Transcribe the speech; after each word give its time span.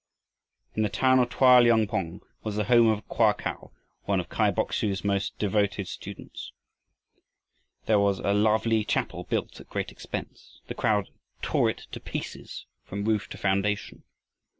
In 0.73 0.81
the 0.81 0.89
town 0.89 1.19
of 1.19 1.29
Toa 1.29 1.61
liong 1.61 1.87
pong 1.87 2.21
was 2.43 2.55
the 2.55 2.63
home 2.63 2.87
of 2.87 3.07
Koa 3.07 3.35
Kau, 3.35 3.69
one 4.05 4.19
of 4.19 4.29
Kai 4.29 4.49
Bok 4.49 4.73
su's 4.73 5.05
most 5.05 5.37
devoted 5.37 5.87
students. 5.87 6.51
Here 7.85 7.99
was 7.99 8.17
a 8.17 8.33
lovely 8.33 8.83
chapel 8.83 9.25
built 9.25 9.61
at 9.61 9.69
great 9.69 9.91
expense. 9.91 10.59
The 10.65 10.73
crowd 10.73 11.09
tore 11.43 11.69
it 11.69 11.85
to 11.91 11.99
pieces 11.99 12.65
from 12.83 13.05
roof 13.05 13.29
to 13.29 13.37
foundation. 13.37 14.01